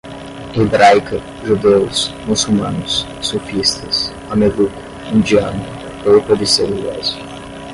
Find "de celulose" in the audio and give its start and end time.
6.35-7.13